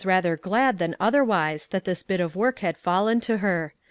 [0.03, 3.71] rather glad than otherwise that this bit of work had fallen to her.